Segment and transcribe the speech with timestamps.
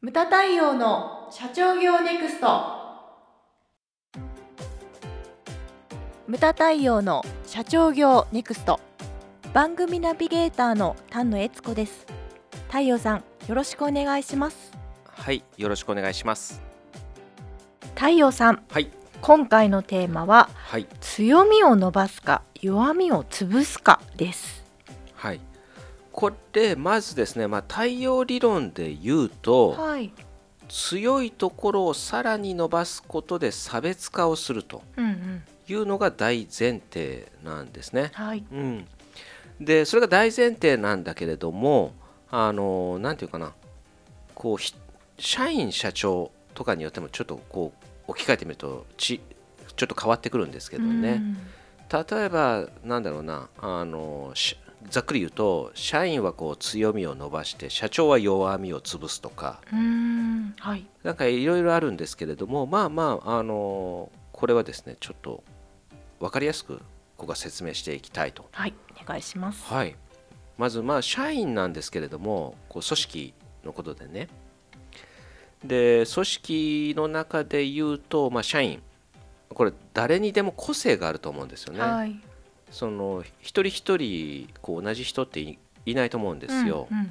[0.00, 2.46] ムタ太陽の社長業ネクスト。
[6.28, 8.78] ムタ太陽の社長業ネクスト。
[9.52, 12.06] 番組ナビゲーターの丹野悦子です。
[12.68, 14.70] 太陽さんよろしくお願いします。
[15.04, 16.62] はい、よろしくお願いします。
[17.96, 24.62] 太陽さんはい、今回のテーマははい、強みを伸ばすか弱みを潰すかです。
[25.14, 25.40] はい。
[26.18, 30.10] これまずですね、まあ太陽理論で言うと、はい
[30.68, 34.82] 強いところをさらに伸ばすことで差別化をすると
[35.66, 38.10] いうのが大前提なんですね。
[38.12, 38.86] はいうん。
[39.60, 41.94] で、それが大前提なんだけれども、
[42.30, 43.54] あのなんていうかな、
[44.34, 44.74] こうひ
[45.18, 49.22] 社員社長とかによってもちょっとこう置き換えてみるとち
[49.74, 51.22] ちょっと変わってくるんですけどね。
[51.90, 54.58] 例えばなんだろうなあのし
[54.90, 59.60] ざっくり言うと社員はこう強みを伸ばして社長は弱みを潰すとか。
[59.72, 60.86] うんうんはい。
[61.02, 65.42] なんかいろいろあるんですけれどもまあまああのこれはですねちょっと
[66.20, 66.82] 分かりやすくこ
[67.18, 68.48] こが説明していきたいと。
[68.52, 69.64] はいお願いします。
[69.64, 69.96] はい、
[70.56, 73.34] まずまあ社員なんですけれどもこう組織
[73.64, 74.28] のことでね。
[75.64, 78.80] で組織の中で言うと、まあ、社員。
[79.48, 81.80] これ誰にでも個性があると思うんですよね。
[81.80, 82.20] はい
[82.70, 87.10] その一人一人こう同じ人っていいないと思うんですよ、うん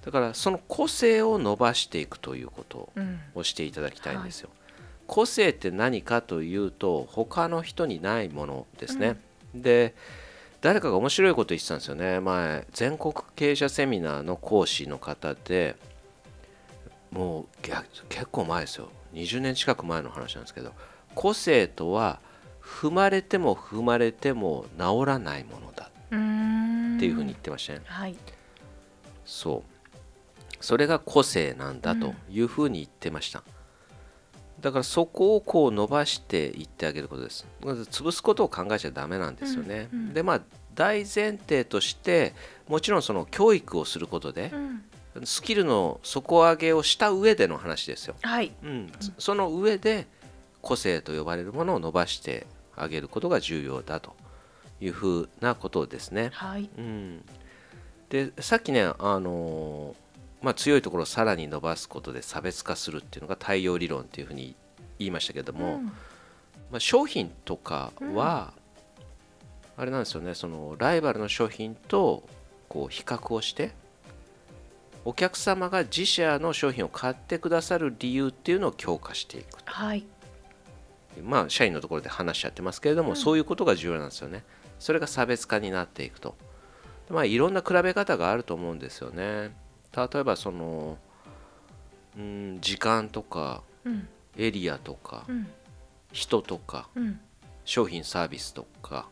[0.00, 3.20] だからその個性を伸ばしていくということうん。
[3.34, 4.48] をしていただきたいんですよ、
[5.06, 9.20] 個性って何かというと他の人にないものですね、
[9.54, 9.94] で
[10.60, 12.20] 誰かが面白いこと言ってたんですよね。
[12.20, 15.76] 前全国経営者セミナーの講師の方で
[17.10, 17.72] もうげ
[18.08, 18.88] 結構前ですよ。
[19.14, 20.72] 20年近く前の話なんですけど
[21.14, 22.20] 個性とは
[22.68, 25.90] 踏まれても踏まれても治らないものだ。
[26.06, 28.16] っていうふうに言ってましたね、はい。
[29.24, 30.56] そう。
[30.60, 33.42] それが個性なんだというふうに言ってました、
[34.60, 37.46] だからそこをこう伸ばしていってあげることです。
[37.64, 40.14] まず潰すことを考えちゃダメなんですよね、うんうん。
[40.14, 40.40] でまあ
[40.74, 42.34] 大前提として
[42.68, 44.82] もちろんその教育をすることでうん。
[45.24, 48.52] スキルの底上げをした上での話ですよ、はい。
[48.62, 50.06] うん、その上で
[50.62, 52.46] 個性と呼ばれるものを伸ばして
[52.82, 54.14] あげることが重要だと
[54.80, 56.30] いうふうなことですね。
[56.32, 56.68] はい。
[56.78, 57.24] うん、
[58.08, 60.08] でさっきね、あのー
[60.40, 64.54] まあ、強いところをさらに伸ばすことで差別化するっていうのが太陽理論っていうふうに
[64.98, 65.86] 言いましたけども、うん。
[66.70, 68.52] まあ、商品とかは、
[69.78, 72.28] あれなんですよねそのライバルの商品と
[72.68, 73.70] こう比較をして
[75.04, 80.04] お客様が自社の商品を買ってくださる理由っていうのを強化していくはい
[81.22, 84.44] まあ社員のところで話しちゃってますけれども、そういうことが重要なんですよね。
[84.78, 86.36] それが差別化になっていくと。
[87.10, 89.54] まあいろんな比べ方があると思うんですよね。
[89.96, 90.98] 例えばその
[92.16, 94.08] うん時間とかうん。
[94.36, 95.48] エリアとかうん。
[96.12, 97.20] 人とかうん。
[97.64, 99.08] 商品サービスとか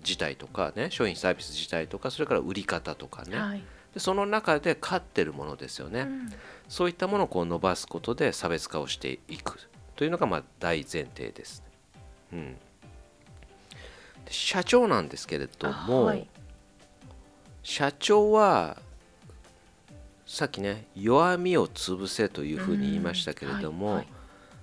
[0.00, 3.62] 自体とかね商品サービス自体とかそれから売り方とかね、はい。
[3.92, 6.32] でその中で勝ってるものですよね、うん。
[6.68, 9.58] そういったものをこう伸ばすことで差別化をしていく
[9.98, 11.64] というのがまあ大前提です、
[12.32, 12.58] うん、で
[14.30, 16.28] 社長なんですけれども、はい。
[17.64, 18.76] 社長は
[20.24, 23.96] さっきね弱みを潰せというふうに言いましたけれども、うんはい。
[23.98, 24.08] はい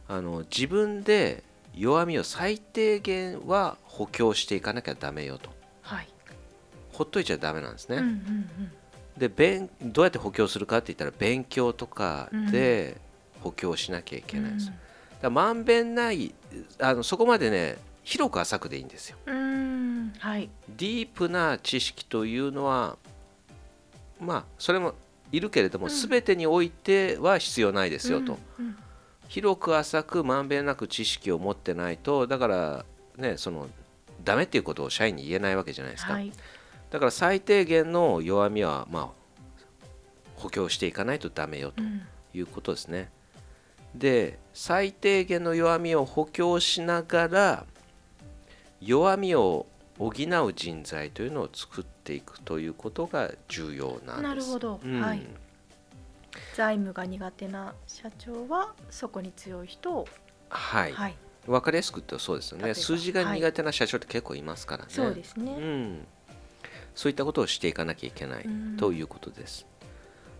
[0.07, 1.43] あの自分で
[1.75, 5.49] 弱みを最低限は補強していかなきゃダメよと。
[5.81, 6.07] はい。
[6.93, 8.71] ほっといちゃダメなんですね、うんうん
[9.17, 12.97] で勉どうやって補強するかって言ったら勉強とかで
[13.41, 14.77] 補強しなきゃいけないんです、だか
[15.25, 16.33] らまんべんない
[16.79, 19.17] あのそこまでね広く浅くでいいんですよ。
[19.25, 19.41] うんう
[20.07, 20.13] ん。
[20.19, 20.49] はい。
[20.69, 22.97] ディープな知識というのは
[24.19, 24.93] まあそれも
[25.31, 28.77] いるけれども、全てにおいては必要ないですよと、うん。
[29.27, 32.85] 広く浅くまんべんなく知識を持ってないとだから
[33.17, 33.67] ねその
[34.23, 36.31] ダメっていうことを社員に言えないわけじゃないですか、はい。
[36.91, 39.07] だから最低限の弱みはまあ
[40.35, 42.01] 補強していかないとダメよとうん。
[42.33, 43.09] いうことですね。
[43.97, 47.65] で最低限の弱みを補強しながら
[48.81, 49.65] 弱みを
[49.97, 54.21] 補う人材というのを作っていくということが重要なんです。
[54.21, 54.79] なるほど。
[54.83, 55.01] うん。
[55.01, 55.21] はい。
[56.53, 60.07] 財務が苦手な社長はそこに強い人を。
[60.49, 61.15] はい、はい。
[61.47, 62.73] 分かりやすく言うとそうですよね。
[62.73, 64.89] 数字が苦手な社長って結構いますからね。
[64.89, 66.07] そうですうねん、
[66.93, 68.77] そういったことをしていかなきゃいけないうん。
[68.77, 69.65] ということです。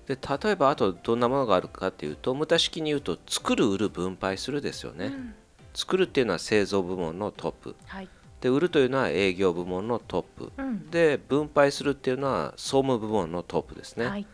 [0.07, 5.07] で例えばあとどんなものがあるかっていうと無駄式に言うと作る売る分配するですよね。
[5.07, 5.35] うん。
[5.73, 7.75] 作るっていうのは製造部門のトップ。
[7.85, 8.09] はい。
[8.39, 10.51] で売るというのは営業部門のトップ。
[10.57, 10.89] うん。
[10.89, 14.05] で分配するっていうのは総務部門のトップですね。
[14.05, 14.27] はい。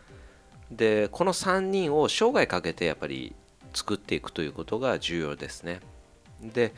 [0.70, 3.34] でこの3人を生涯かけてやっぱり
[3.74, 5.80] 作っていくということが重要ですね。
[6.42, 6.74] で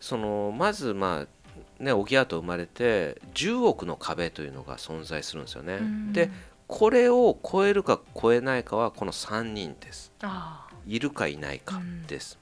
[0.00, 6.12] そのまずまあねオギアート生まれて10億の壁というのが存在するんですよね、うん。
[6.12, 6.30] で
[6.66, 10.12] これを超えるか超えないかはこの3人です。
[10.22, 12.38] あいるかいないかです、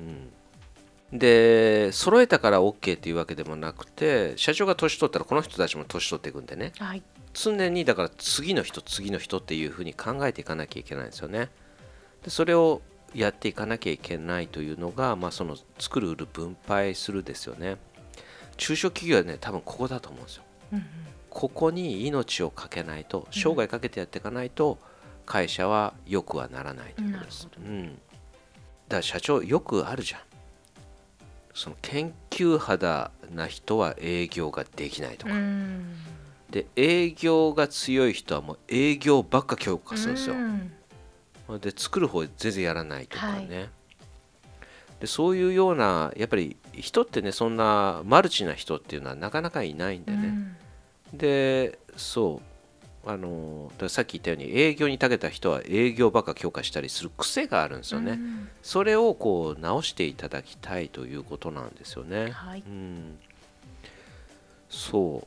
[0.00, 0.02] う
[1.14, 1.18] ん。
[1.18, 6.72] で揃えたから OK っていうわけでもなくて社長が年取ったらこの人たちも年取っていくんでね。
[6.78, 7.02] あはい。
[7.34, 11.48] 常にだから次の人次の人っていうふうに考えていかなきゃいけないんですよね。
[12.22, 12.82] でそれを
[13.14, 17.76] やっていかなきゃいけないというのが、まあ、その作る売る分配するですよね。
[18.56, 20.42] 中小企業はね多分ここだと思うんですよ。
[20.72, 20.84] うんうん
[21.32, 24.78] ここに命をかけないと生涯かけてやっていかないと
[25.24, 27.96] 会社は良くはならないということです、うん、だか
[28.96, 30.20] ら社長よくあるじゃん。
[31.54, 35.94] その研究肌な人は営業ができないとか、うん。
[36.50, 40.34] で営業が強い人はもう営業ばっか強化するんですよ。
[40.34, 40.38] う、
[41.56, 41.60] ん。
[41.60, 43.70] で作る方全然やらないとかね、はい。
[45.00, 50.56] でそういうようなやっぱり人ってねそんなマルチな人っていうのはなかなかいないんでね、うん
[51.12, 52.40] でそ
[53.04, 58.48] うあのさっき言ったように営業に長けた人は営業ばっか強化したりする癖があるんですよね、うん。
[58.62, 62.62] それをこう直していただきたいということなんですよね、はい。
[62.64, 63.18] うん、
[64.68, 65.26] そ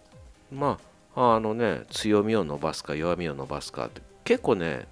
[0.52, 0.56] う。
[0.56, 0.80] ま
[1.16, 4.88] ああのね強みを伸ばすか弱みを伸ばすかって結構ね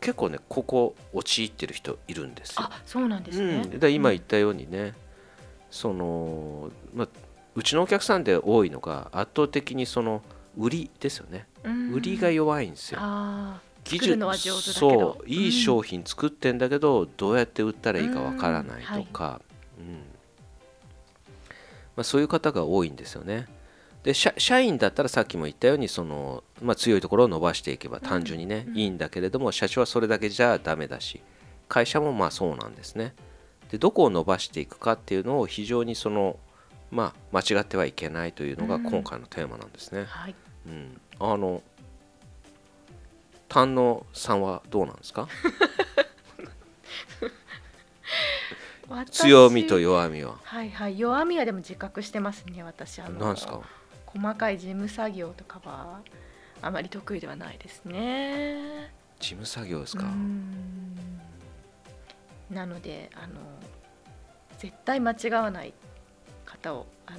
[0.00, 2.62] 結構ねここ陥ってる人いるんですよ。
[2.62, 3.62] あそうなんですね。
[3.64, 4.94] うん、で今言ったようにね、
[5.70, 7.08] そのまあ
[7.56, 10.22] うちのお客さんで多いのが圧倒的にその
[10.56, 11.92] 売りですよね、うん。
[11.92, 12.98] 売りが弱いんですよ。
[13.00, 14.90] あ技作るのは上手だけど。
[14.90, 15.28] そう。
[15.28, 19.40] いい商品作ってんだけど、どうやって売ったらいいかわからないとか、
[19.78, 19.94] うん。
[21.96, 23.46] まあ、そういう方が多いんですよね。
[24.02, 31.20] で社社員だったらさっきも言ったようにその、まあ、強いところを伸ばしていけば単純にね、いいんだけれども社長はそれだけじゃダメだし
[31.68, 33.14] 会社もまあそうなんですね。
[33.70, 36.38] でどこを伸ばしていくかっていうのを非常にその、
[36.90, 40.02] まあ、間違ってはいけないというのが今回のテーマなんですね。
[40.02, 40.34] あはい。
[40.66, 41.62] うん、あの
[43.48, 45.28] 丹野さんはどうなんですか？
[48.88, 50.36] 私強みと弱みは？
[50.44, 50.98] はいはい。
[50.98, 53.00] 弱みはでも自覚してますね私。
[53.00, 53.60] あの何ですか？
[54.06, 56.00] 細かい事務作業とかは
[56.62, 58.92] あまり得意ではないですね。
[59.18, 60.54] 事務作業ですうか、ん。
[62.50, 63.34] なのであの
[64.58, 65.74] 絶対間違わない
[66.46, 67.18] 方をあの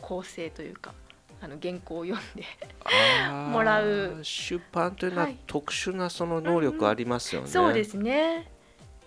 [0.00, 0.92] 構成というか
[1.40, 2.44] あの原稿を読んで
[3.50, 4.18] もらう。
[4.22, 8.50] 出版というのははい特殊なその能力ありますよね、そうですね。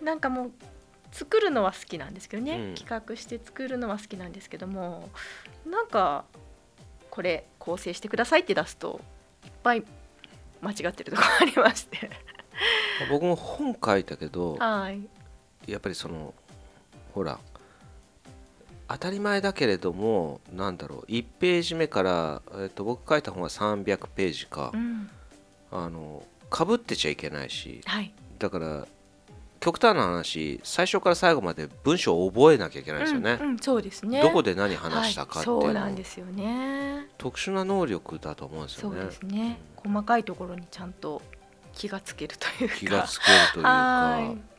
[0.01, 0.51] なんかもう
[1.11, 2.75] 作るのは好きなんですけどね、うん。
[2.75, 5.09] 企画して作るのは好きなんですけども
[5.69, 6.25] なんか
[7.11, 8.99] これ構成してくださいって出すと
[9.45, 9.83] いっぱい
[10.61, 12.09] 間違ってるところありまして。
[13.09, 15.01] 僕も本書いたけどはい。
[15.67, 16.33] やっぱりその
[17.13, 17.39] ほら
[18.87, 24.71] 当たり前だけれどもなんだろう1ページ目から、えっと僕書いた本は300ページか。
[24.73, 25.09] う、ん。
[25.71, 28.13] あのかぶってちゃいけないしはい。
[28.37, 28.87] だから
[29.59, 34.21] 極端な話最初から最後まで文章を覚えなきゃいけないですよね、うんうんそうですね。
[34.21, 37.07] どこで何話したかっていうの、はい、そうなんですよね。
[37.17, 38.97] 特殊な能力だと思うんですよね。
[38.99, 39.59] そうですね。
[39.77, 41.21] 細かいところにちゃんと
[41.73, 42.75] 気がつけるというか。
[42.75, 43.69] 気がつけるというか。
[43.69, 44.52] はい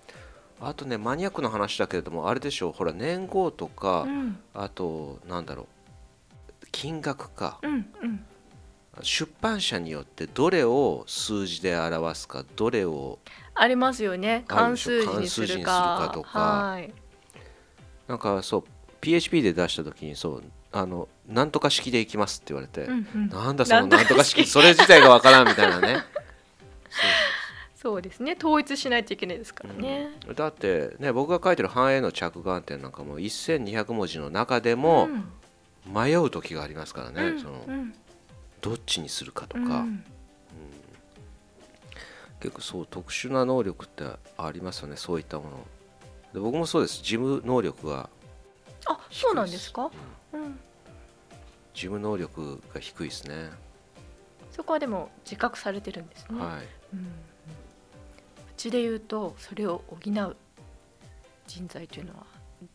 [0.67, 4.39] あとねマニアックな話だけれどもあれでしょうほら年号とか、うん。
[4.55, 7.59] あとなんだろう金額か。
[7.63, 8.25] うんうん。
[9.03, 13.19] 出版社によってどれを数字で表すかどれを
[13.55, 14.45] ありますよね。
[14.47, 16.39] 関数字にする関数字にするかかとか。
[16.39, 16.95] はい。
[18.07, 18.65] なんかそう
[19.01, 20.43] PHP で出した時にそう
[20.73, 23.29] あのなんとか式でいきますって言われて、うんうん。
[23.29, 24.47] なんだそのなんとか式。
[24.47, 25.97] それ自体がわからんみたいなね。
[25.97, 26.05] そ う
[28.03, 28.37] ですね。
[28.39, 30.35] 統一しないといけないですからね、うん。
[30.35, 35.33] だってね僕が書いてる繁栄の着眼点なんかも1200文字の中でもん。
[35.87, 37.41] 迷う時がありますからね、うん。
[37.41, 37.95] そのうん。
[38.61, 40.05] どっちにするかとか、うん。
[42.41, 44.05] 結構そう特殊な能力って
[44.39, 44.97] ありますよね。
[44.97, 45.67] そういったもの。
[46.33, 46.97] で僕もそうです。
[47.03, 48.09] 事務能力が
[48.87, 49.91] あそうなんですか、
[50.33, 50.59] うん、
[51.73, 53.51] 事務能力が低いですね、
[54.51, 56.69] そこはでも自覚されてるんですね、はい。
[56.93, 57.03] うん、う
[58.57, 60.37] ちで言うとそれを補う
[61.47, 62.25] 人材というのは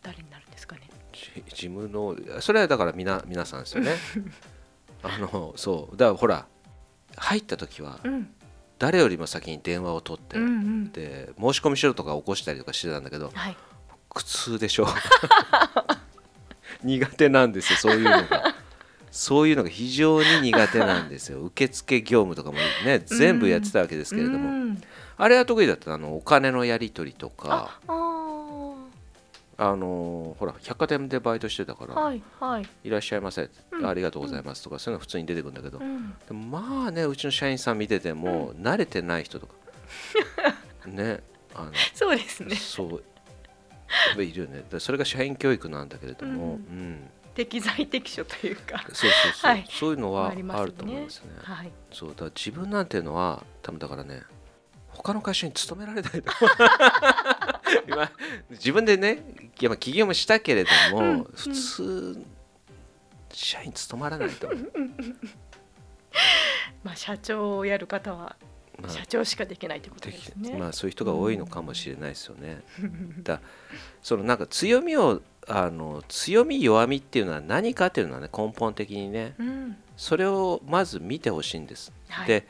[0.03, 0.81] 誰になるんですかね？
[1.11, 3.95] じ事務能力それはだからみな皆さんですよね。
[5.01, 5.97] あのそう。
[5.97, 6.45] だからほら
[7.17, 8.33] 入った時はうん。
[8.77, 10.91] 誰よりも先に電話を取って、うんうん。
[10.91, 13.57] で申し込み書とか起こしたりとかしてたんだけどはい。
[14.09, 14.87] 苦痛でしょ。
[16.83, 18.48] 苦手なんですよそういうのが
[19.11, 21.41] そういうのが非常に苦手なんですよ。
[21.45, 24.81] 受付業務とかもね全部やってたわけですけれども、うん。
[25.17, 27.79] あれは得意だったあのお金のやり取りとか。
[29.61, 39.53] あのほら百貨店でバイトしてたから、はいはい、い、らっしゃいませ、うんありがとうございますとか、そういうの普通に出てくるんだけど、うん、まあねうちの社員さん見てても、慣れてない人とか
[40.87, 41.19] ね
[41.53, 42.55] あのそうですね。
[42.55, 44.63] そういるよね。
[44.71, 46.51] でそれが社員教育なんだけれども、うん。
[46.51, 48.83] うん適材適所というか。
[48.91, 49.65] そうそうそう、はい。
[49.69, 51.31] そういうのはあると思うんですね。
[51.41, 51.71] はい。
[51.89, 54.23] そうだ自分なんていうのは多分だからね
[54.89, 56.19] 他の会社に勤められないと
[57.87, 58.11] 今
[58.49, 59.23] 自分でね
[59.79, 62.25] 起業もしたけれども、うん普通
[63.31, 64.49] 社員務まらないと。
[66.83, 68.35] まあ社長をやる方は
[68.81, 68.91] まあ。
[68.91, 72.63] 社長しかできないってことですね、まあそういう人が多いのかもしれないですよね。
[73.23, 73.39] だ
[74.01, 79.75] そのなんか強みをあの強み弱みっていうのは何かっていうのはね根本的にねうん。
[79.97, 81.91] それをまず見てほしいんです。
[82.07, 82.47] はい、で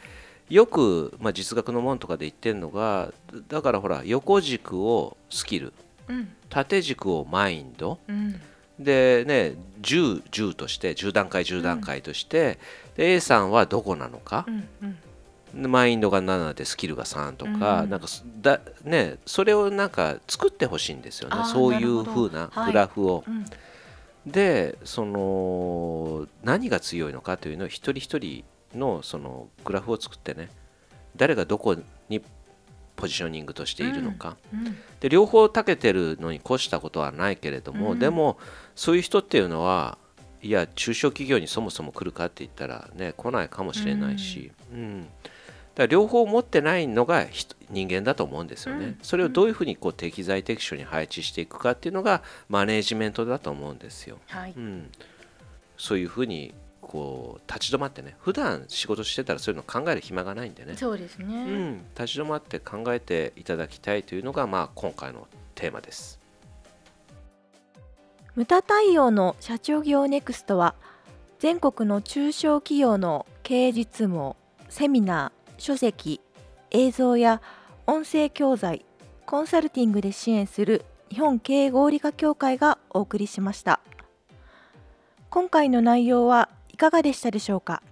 [0.50, 3.12] よく、まあ、実学の門とかで言ってるのが
[3.48, 5.74] だからほら横軸をスキル
[6.08, 6.30] うん。
[6.50, 8.40] 縦軸をマインドうん。
[8.80, 12.60] でね10 10として10段階10段階として、
[12.96, 14.94] で A さんはどこなのかう、んうん。
[14.94, 15.00] で
[15.54, 21.36] マインドが7でスキルが3とか、うんなんかすだねそれをなんか作ってほしいんですよね。
[21.46, 22.30] そういうなるほど。
[22.30, 22.72] 風なはい。
[22.72, 23.24] グラフを。
[23.28, 23.46] うん。
[24.26, 28.44] でその何が強いのかというのを一人一人
[28.78, 30.50] のそのグラフを作ってね。
[31.16, 31.76] 誰がどこ
[32.08, 32.22] に
[32.96, 34.76] ポジショニングとしているのか、うん。
[35.00, 38.00] で両方長けてるのに越したことはないけれども、うん。
[38.00, 38.38] でも
[38.76, 39.98] そういう人っていうのは
[40.42, 45.08] いや中小企業にそもそも来るかって言ったらね来ないかもしれないし、うん
[45.76, 49.00] だ両方持ってないのが人人間だと思うんですよね、うん。
[49.02, 54.54] それをどういうふうにこう適材適所に配置していくかっていうのがマネージメントだと思うんですよ、はい。
[54.58, 54.90] うん、
[55.78, 58.16] そういうふうにこう立ち止まってね。
[58.20, 60.76] 普段仕事してたらそういうの考える暇がないんでね。
[60.76, 66.20] そうですね、うん、立ち止まって考えていただきたいというのが、まあ、今回のテーマです。
[68.36, 70.74] ムタ対応の社長業ネクストは
[71.40, 74.36] 全国の中小企業の経営実務を
[74.70, 76.22] セミナー、書籍、
[76.72, 77.42] 映像や
[77.86, 78.86] 音声教材、
[79.26, 83.80] コンサルティングで支援する日本経営合理化協会がお送りしました。
[85.30, 87.84] 今回の内容はいかがでしたでしょうか？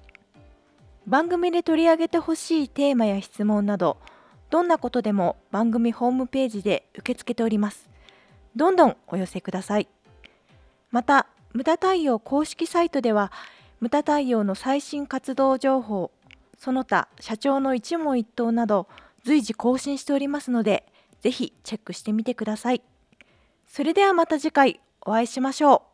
[1.05, 3.97] 番組で取り上げてほしいテーマや質問など
[4.49, 7.89] どんなことでも番組ホームページで受け付けております。
[8.55, 9.87] どんどんお寄せください。
[10.89, 13.31] また無駄対応公式サイトでは
[13.79, 16.11] 無駄対応の最新活動情報
[16.57, 18.87] その他社長の一問一答など
[19.23, 20.85] 随時更新しておりますので
[21.21, 22.81] ぜひチェックしてみてください。
[23.67, 25.86] それではまた次回お会いしましょう。